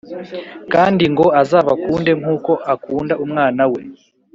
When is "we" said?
3.71-3.81